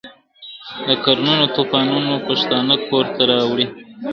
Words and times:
د 0.87 0.89
قرنونو 1.03 1.45
توپانونو 1.55 2.13
پښتانه 2.27 2.75
کور 2.87 3.05
ته 3.15 3.23
راوړی!. 3.31 3.67